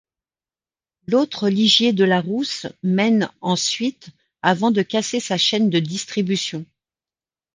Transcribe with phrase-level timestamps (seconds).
[1.05, 4.09] L'autre Ligier de Larrousse mène ensuite
[4.41, 6.65] avant de casser sa chaîne de distribution.